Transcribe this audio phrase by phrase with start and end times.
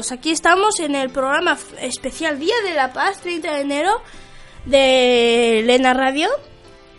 [0.00, 4.02] Todos, aquí estamos en el programa especial Día de la Paz, 30 de enero,
[4.64, 6.28] de Lena Radio.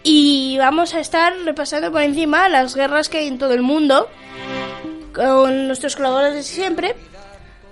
[0.03, 4.07] Y vamos a estar repasando por encima las guerras que hay en todo el mundo,
[5.13, 6.95] con nuestros colaboradores de siempre,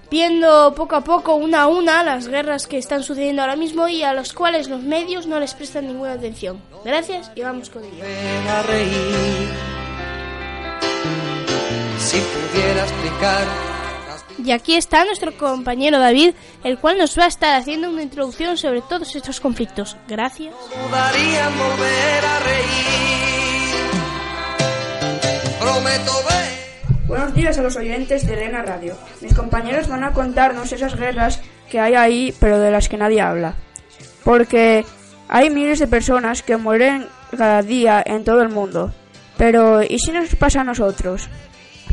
[0.10, 4.04] viendo poco a poco, una a una, las guerras que están sucediendo ahora mismo y
[4.04, 6.62] a los cuales los medios no les prestan ninguna atención.
[6.86, 8.04] Gracias y vamos con ello.
[12.00, 13.79] Si pudiera explicar las
[14.44, 18.58] Y aquí está nuestro compañero David, el cual nos va a estar haciendo una introducción
[18.58, 19.98] sobre todos estos conflictos.
[20.08, 20.56] Gracias.
[27.06, 28.96] Buenos días a los oyentes de Elena Radio.
[29.22, 33.22] Mis compañeros van a contarnos esas guerras que hay ahí, pero de las que nadie
[33.22, 33.56] habla.
[34.24, 34.86] Porque
[35.28, 38.94] hay miles de personas que mueren cada día en todo el mundo.
[39.38, 41.30] Pero ¿y si nos pasa a nosotros?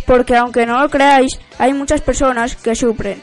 [0.07, 3.23] Porque aunque no lo creáis, hay muchas personas que sufren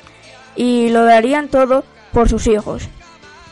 [0.55, 2.89] y lo darían todo por sus hijos.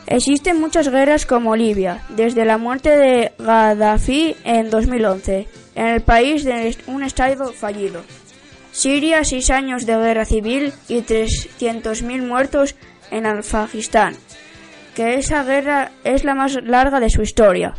[0.08, 6.44] Existen muchas guerras como Libia, desde la muerte de Gaddafi en 2011, en el país
[6.44, 8.02] de un estado fallido.
[8.72, 12.76] Siria, seis años de guerra civil y 300.000 muertos
[13.10, 14.16] en Afganistán,
[14.96, 17.74] que esa guerra es la más larga de su historia.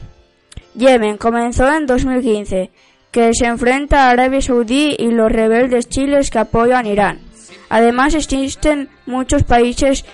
[0.75, 2.71] Yemen comenzó en 2015,
[3.13, 7.21] que se enfrenta a Arabia Saudí y los rebeldes chiles que apoyan Irán.
[7.69, 10.05] Además existen muchos países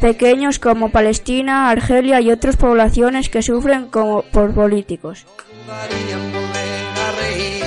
[0.00, 5.26] pequeños como Palestina, Argelia y otras poblaciones que sufren como por políticos.
[5.66, 7.64] dudarían volver a reír.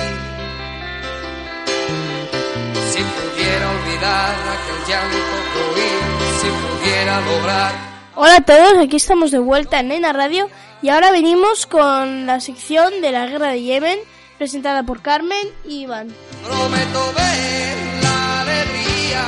[2.90, 5.16] Si pudiera olvidar aquel llanto
[5.52, 6.04] cruel,
[6.40, 10.48] si pudiera lograr Hola a todos, aquí estamos de vuelta en Nena Radio
[10.80, 13.98] y ahora venimos con la sección de la guerra de Yemen,
[14.38, 16.08] presentada por Carmen y Iván.
[16.44, 19.24] Prometo ver la alegría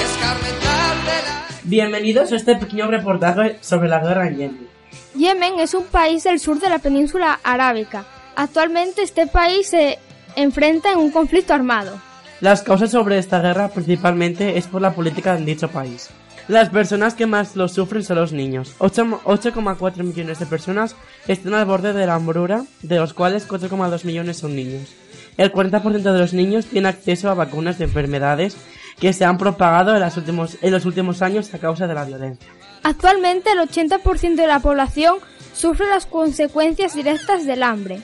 [0.00, 4.68] escarmentar de la Bienvenidos a este pequeño reportaje sobre la guerra en Yemen.
[5.14, 8.04] Yemen es un país del sur de la península arábica.
[8.34, 9.98] Actualmente este país se
[10.36, 12.00] enfrenta en un conflicto armado.
[12.40, 16.10] Las causas sobre esta guerra principalmente es por la política en dicho país.
[16.48, 18.74] Las personas que más lo sufren son los niños.
[18.78, 20.96] 8 8,4 millones de personas
[21.28, 24.88] están al borde de la hambruna, de los cuales 4,2 millones son niños.
[25.36, 28.56] El 40% de los niños tiene acceso a vacunas de enfermedades
[29.00, 32.48] que se han propagado en, últimos- en los últimos años a causa de la violencia.
[32.82, 35.16] Actualmente el 80% de la población
[35.54, 38.00] sufre las consecuencias directas del hambre.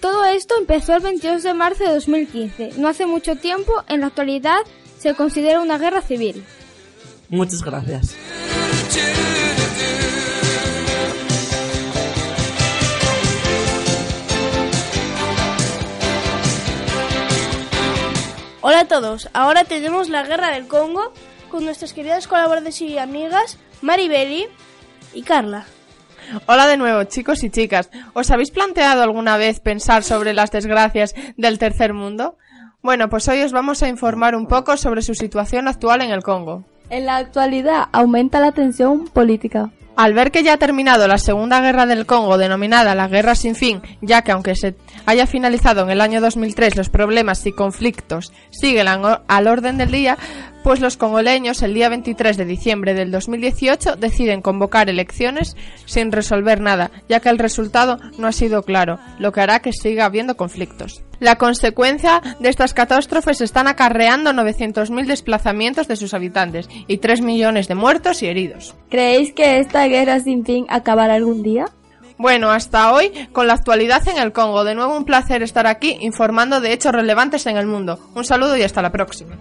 [0.00, 2.72] Todo esto empezó el 22 de marzo de 2015.
[2.78, 4.58] No hace mucho tiempo, en la actualidad,
[4.98, 6.42] se considera una guerra civil.
[7.30, 8.16] Muchas gracias.
[18.62, 21.12] Hola a todos, ahora tenemos la guerra del Congo
[21.50, 24.48] con nuestras queridas colaboradoras y amigas Maribeli
[25.14, 25.64] y Carla.
[26.46, 27.90] Hola de nuevo, chicos y chicas.
[28.12, 32.36] ¿Os habéis planteado alguna vez pensar sobre las desgracias del tercer mundo?
[32.82, 36.22] Bueno, pues hoy os vamos a informar un poco sobre su situación actual en el
[36.22, 36.64] Congo.
[36.90, 39.70] En la actualidad aumenta la tensión política.
[39.96, 43.54] Al ver que ya ha terminado la Segunda Guerra del Congo, denominada la Guerra sin
[43.54, 44.74] fin, ya que aunque se
[45.06, 50.18] haya finalizado en el año 2003, los problemas y conflictos siguen al orden del día,
[50.62, 56.60] pues los congoleños el día 23 de diciembre del 2018 deciden convocar elecciones sin resolver
[56.60, 60.36] nada, ya que el resultado no ha sido claro, lo que hará que siga habiendo
[60.36, 61.02] conflictos.
[61.18, 67.68] La consecuencia de estas catástrofes están acarreando 900.000 desplazamientos de sus habitantes y 3 millones
[67.68, 68.74] de muertos y heridos.
[68.88, 71.66] ¿Creéis que esta guerra sin fin acabará algún día?
[72.16, 74.64] Bueno, hasta hoy con la actualidad en el Congo.
[74.64, 77.98] De nuevo un placer estar aquí informando de hechos relevantes en el mundo.
[78.14, 79.38] Un saludo y hasta la próxima.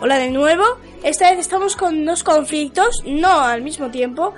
[0.00, 0.64] Hola de nuevo
[1.02, 4.32] Esta vez estamos con dos conflictos, no al mismo tiempo,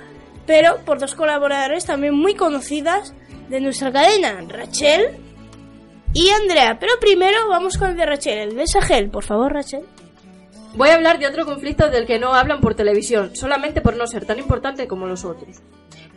[0.47, 3.13] pero por dos colaboradores también muy conocidas
[3.49, 5.17] de nuestra cadena, Rachel
[6.13, 6.77] y Andrea.
[6.79, 9.09] Pero primero vamos con el de Rachel, el de Sahel.
[9.09, 9.83] Por favor, Rachel.
[10.73, 14.07] Voy a hablar de otro conflicto del que no hablan por televisión, solamente por no
[14.07, 15.57] ser tan importante como los otros.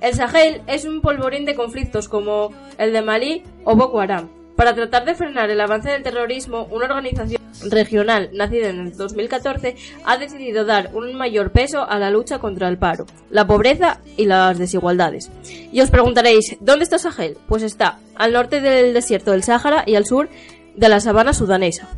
[0.00, 4.28] El Sahel es un polvorín de conflictos como el de Malí o Boko Haram.
[4.54, 9.74] Para tratar de frenar el avance del terrorismo, una organización regional nacida en el 2014
[10.04, 14.26] ha decidido dar un mayor peso a la lucha contra el paro, la pobreza y
[14.26, 15.32] las desigualdades.
[15.72, 17.36] Y os preguntaréis, ¿dónde está Sahel?
[17.48, 20.28] Pues está al norte del desierto del Sáhara y al sur
[20.76, 21.88] de la sabana sudanesa.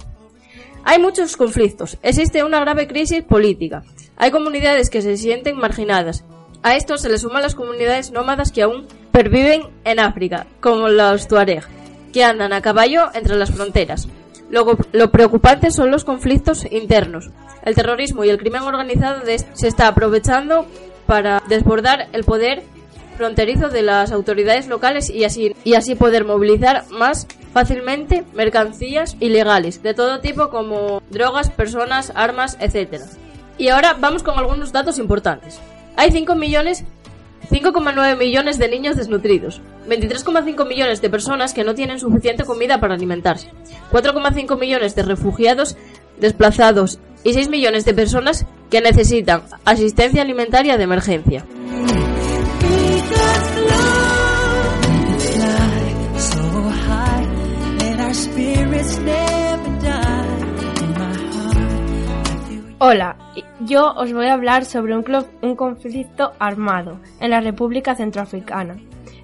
[0.88, 3.82] Hay muchos conflictos, existe una grave crisis política,
[4.16, 6.24] hay comunidades que se sienten marginadas.
[6.62, 11.26] A esto se le suman las comunidades nómadas que aún perviven en África, como los
[11.26, 11.64] Tuareg,
[12.12, 14.06] que andan a caballo entre las fronteras.
[14.48, 17.30] Luego, lo preocupante son los conflictos internos.
[17.64, 19.22] El terrorismo y el crimen organizado
[19.54, 20.66] se está aprovechando
[21.08, 22.62] para desbordar el poder
[23.16, 29.82] fronterizo de las autoridades locales y así, y así poder movilizar más fácilmente mercancías ilegales
[29.82, 33.02] de todo tipo como drogas, personas, armas, etc.
[33.58, 35.58] Y ahora vamos con algunos datos importantes.
[35.96, 36.84] Hay 5 millones
[37.50, 42.94] 5,9 millones de niños desnutridos, 23,5 millones de personas que no tienen suficiente comida para
[42.94, 43.52] alimentarse,
[43.92, 45.76] 4,5 millones de refugiados
[46.18, 51.44] desplazados y 6 millones de personas que necesitan asistencia alimentaria de emergencia.
[62.88, 63.16] Hola,
[63.58, 68.76] yo os voy a hablar sobre un, conflicto armado en la República Centroafricana.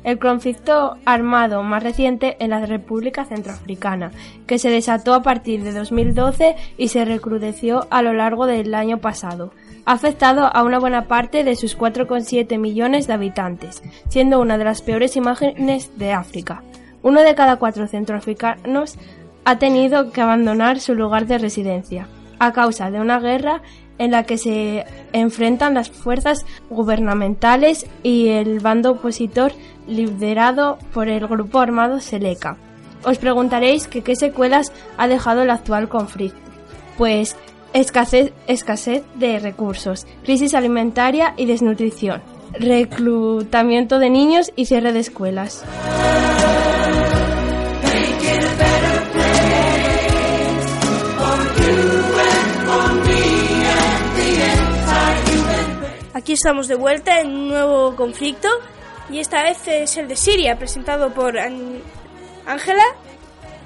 [0.03, 4.11] El conflicto armado más reciente en la República Centroafricana,
[4.49, 8.99] que se desató a partir de 2012 y se recrudeció a lo largo del año
[8.99, 9.53] pasado.
[9.85, 14.65] Ha afectado a una buena parte de sus 4,7 millones de habitantes, siendo una de
[14.65, 16.65] las peores imágenes de África.
[17.05, 18.99] Uno de cada cuatro centroafricanos
[19.45, 22.09] ha tenido que abandonar su lugar de residencia
[22.43, 23.63] a causa de una guerra
[23.99, 29.53] en la que se enfrentan las fuerzas gubernamentales y el bando opositor
[29.87, 32.57] liderado por el grupo armado Seleka.
[33.05, 36.39] Os preguntaréis qué secuelas ha dejado el actual conflicto.
[36.99, 37.37] Pues
[37.75, 38.33] escasez
[39.15, 42.23] de recursos, crisis alimentaria y desnutrición,
[42.55, 45.65] reclutamiento de niños y cierre de escuelas.
[56.33, 58.49] Aquí estamos de vuelta en un nuevo conflicto
[59.11, 62.85] y esta vez es el de Siria, presentado por Ángela,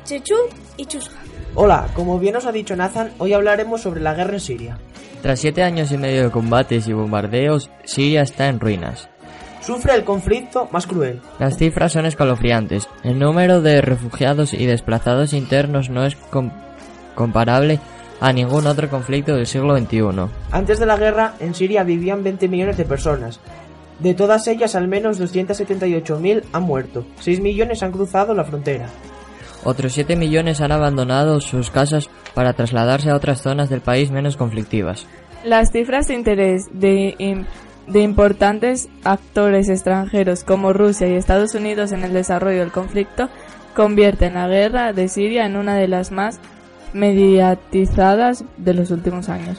[0.02, 0.34] Chechu
[0.76, 1.14] y Chusga.
[1.54, 4.78] Hola, como bien os ha dicho Nathan, hoy hablaremos sobre la guerra en Siria.
[5.22, 9.08] Tras siete años y medio de combates y bombardeos, Siria está en ruinas.
[9.60, 11.20] Sufre el conflicto más cruel.
[11.38, 12.88] Las cifras son escalofriantes.
[13.04, 16.50] El número de refugiados y desplazados internos no es com-
[17.14, 17.78] comparable
[18.20, 20.28] a ningún otro conflicto del siglo XXI.
[20.50, 23.40] Antes de la guerra, en Siria vivían 20 millones de personas.
[23.98, 27.06] De todas ellas, al menos 278.000 han muerto.
[27.20, 28.86] 6 millones han cruzado la frontera.
[29.64, 34.36] Otros 7 millones han abandonado sus casas para trasladarse a otras zonas del país menos
[34.36, 35.06] conflictivas.
[35.44, 37.44] Las cifras de interés de,
[37.86, 43.28] de importantes actores extranjeros como Rusia y Estados Unidos en el desarrollo del conflicto
[43.74, 46.40] convierten la guerra de Siria en una de las más
[46.96, 49.58] mediatizadas de los últimos años.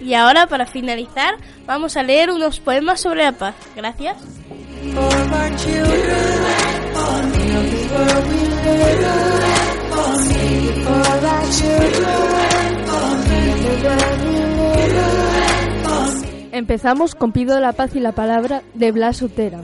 [0.00, 1.34] Y ahora, para finalizar,
[1.66, 3.54] vamos a leer unos poemas sobre la paz.
[3.74, 4.16] Gracias.
[16.56, 19.60] Empezamos con Pido la paz y la palabra de Blas Utera.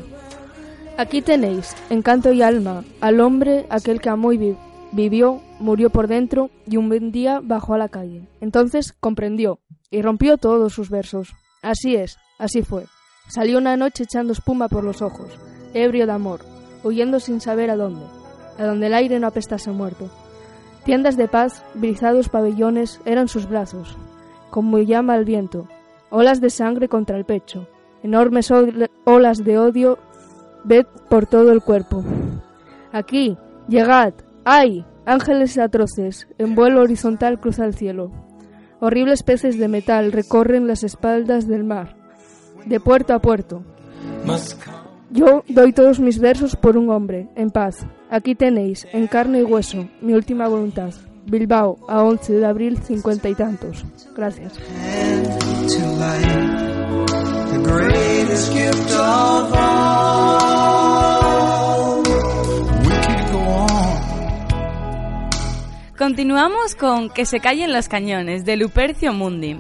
[0.99, 4.57] Aquí tenéis, encanto y alma, al hombre, aquel que amó y vi-
[4.93, 8.29] vivió, murió por dentro y un buen día bajó a la calle.
[8.43, 9.59] Entonces comprendió
[9.91, 11.33] y rompió todos sus versos.
[11.63, 12.85] Así es, así fue.
[13.27, 15.33] Salió una noche echando espuma por los ojos,
[15.73, 16.41] ebrio de amor,
[16.85, 18.05] huyendo sin saber a dónde,
[18.59, 20.11] a donde el aire no apestase muerto.
[20.85, 23.97] Tiendas de paz, brizados pabellones eran sus brazos,
[24.51, 25.69] como llama el viento,
[26.13, 27.67] olas de sangre contra el pecho,
[28.05, 29.99] enormes ol- olas de odio,
[30.63, 32.05] ved por todo el cuerpo.
[32.93, 34.15] Aquí, llegad,
[34.45, 34.85] ¡ay!
[35.05, 38.13] Ángeles atroces, en vuelo horizontal cruza el cielo.
[38.79, 41.97] Horribles peces de metal recorren las espaldas del mar,
[42.67, 43.65] de puerto a puerto.
[45.11, 47.85] Yo doy todos mis versos por un hombre, en paz.
[48.11, 50.91] Aquí tenéis, en carne y hueso, mi última voluntad.
[51.27, 53.85] Bilbao, a 11 de abril, cincuenta y tantos.
[54.15, 54.59] Gracias.
[65.99, 69.57] Continuamos con Que se callen los cañones de Lupercio Mundi.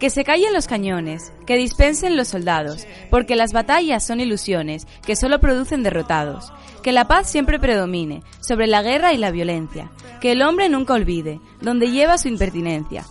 [0.00, 5.14] Que se callen los cañones, que dispensen los soldados, porque las batallas son ilusiones que
[5.14, 6.50] solo producen derrotados.
[6.82, 9.90] Que la paz siempre predomine sobre la guerra y la violencia.
[10.22, 13.04] Que el hombre nunca olvide donde lleva su impertinencia.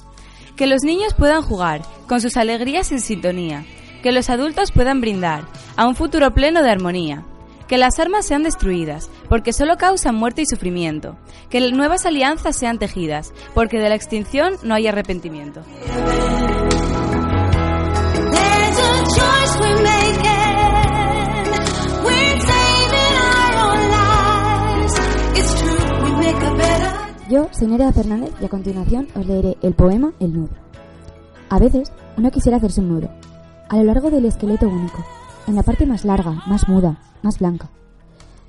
[0.55, 3.65] Que los niños puedan jugar con sus alegrías en sintonía.
[4.01, 5.43] Que los adultos puedan brindar
[5.75, 7.23] a un futuro pleno de armonía.
[7.67, 11.17] Que las armas sean destruidas, porque solo causan muerte y sufrimiento.
[11.51, 15.61] Que nuevas alianzas sean tejidas, porque de la extinción no hay arrepentimiento.
[27.29, 30.49] Yo soy Fernández y a continuación os leeré el poema El nudo.
[31.49, 33.09] A veces uno quisiera hacerse un nudo,
[33.69, 35.05] a lo largo del esqueleto único,
[35.45, 37.69] en la parte más larga, más muda, más blanca,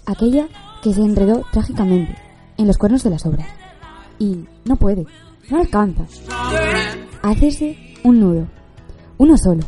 [0.07, 0.49] aquella
[0.83, 2.17] que se enredó trágicamente
[2.57, 3.47] en los cuernos de las obras.
[4.19, 5.05] Y no puede,
[5.51, 6.05] no alcanza.
[7.23, 8.47] Hacerse un nudo,
[9.19, 9.65] uno solo,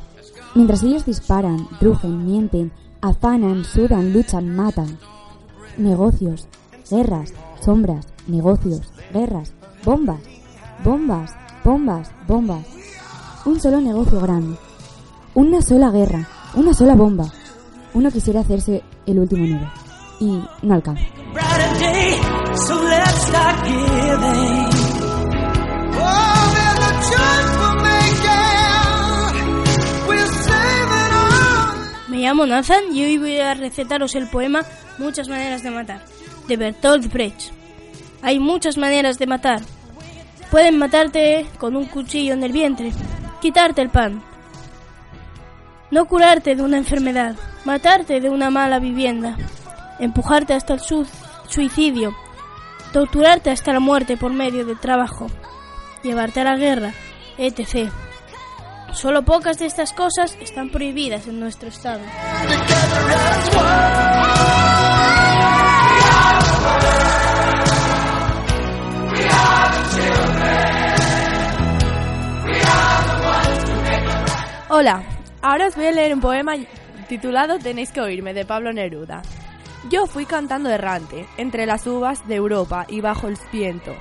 [0.55, 4.99] mientras ellos disparan, rugen, mienten, afanan, sudan, luchan, matan.
[5.77, 6.49] Negocios,
[6.91, 8.81] guerras, sombras, negocios,
[9.13, 9.53] guerras,
[9.85, 10.21] bombas,
[10.85, 11.31] bombas,
[11.65, 12.67] bombas, bombas.
[13.45, 14.57] Un solo negocio grande.
[15.35, 17.27] Una sola guerra, una sola bomba.
[17.95, 19.71] Uno quisiera hacerse el último nudo.
[20.21, 21.05] Y no alcanza.
[32.09, 34.63] Me llamo Nathan y hoy voy a recetaros el poema
[34.99, 36.05] Muchas maneras de matar,
[36.47, 37.62] de Bertolt Brecht.
[38.23, 39.61] Hay muchas maneras de matar.
[40.51, 42.93] Pueden matarte con un cuchillo en el vientre,
[43.41, 44.23] quitarte el pan,
[45.91, 49.37] no curarte de una enfermedad, matarte de una mala vivienda,
[49.99, 51.07] empujarte hasta el su-
[51.49, 52.15] suicidio,
[52.93, 55.27] torturarte hasta la muerte por medio del trabajo,
[56.03, 56.93] llevarte a la guerra,
[57.39, 57.91] etc.
[58.93, 62.01] Solo pocas de estas cosas están prohibidas en nuestro estado.
[74.75, 75.03] Hola,
[75.43, 76.55] ahora os voy a leer un poema
[77.07, 79.21] titulado Tenéis que oírme de Pablo Neruda.
[79.91, 83.95] Yo fui cantando errante, entre las uvas de Europa y bajo el viento.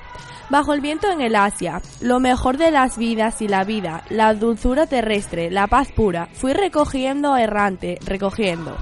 [0.48, 4.32] Bajo el viento en el Asia, lo mejor de las vidas y la vida, la
[4.32, 8.78] dulzura terrestre, la paz pura, fui recogiendo errante, recogiendo.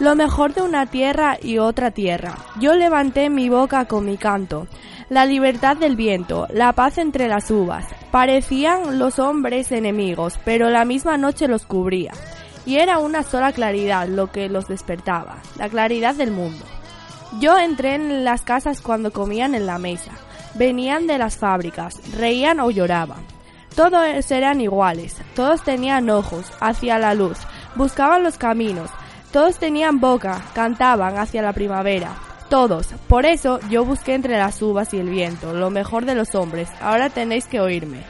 [0.00, 2.34] Lo mejor de una tierra y otra tierra.
[2.58, 4.66] Yo levanté mi boca con mi canto.
[5.10, 7.84] La libertad del viento, la paz entre las uvas.
[8.10, 12.12] Parecían los hombres enemigos, pero la misma noche los cubría.
[12.64, 16.64] Y era una sola claridad lo que los despertaba, la claridad del mundo.
[17.38, 20.12] Yo entré en las casas cuando comían en la mesa.
[20.54, 23.20] Venían de las fábricas, reían o lloraban.
[23.76, 27.38] Todos eran iguales, todos tenían ojos hacia la luz,
[27.76, 28.90] buscaban los caminos,
[29.32, 32.16] todos tenían boca, cantaban hacia la primavera.
[32.48, 32.88] Todos.
[33.06, 36.68] Por eso yo busqué entre las uvas y el viento, lo mejor de los hombres.
[36.80, 38.02] Ahora tenéis que oírme.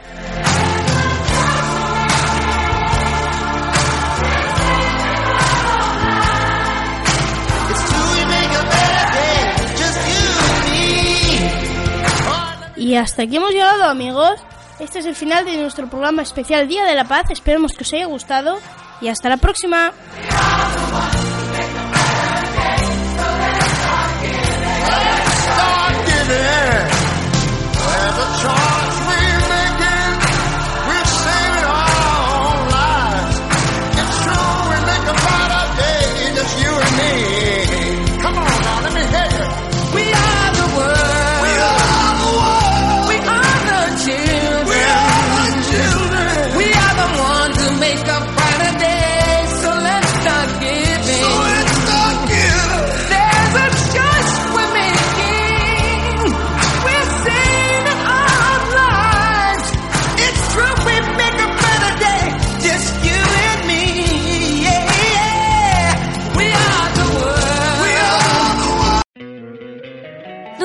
[12.77, 14.41] Y hasta aquí hemos llegado, amigos.
[14.79, 17.31] Este es el final de nuestro programa especial Día de la Paz.
[17.31, 18.59] Esperemos que os haya gustado
[19.01, 19.93] y hasta la próxima.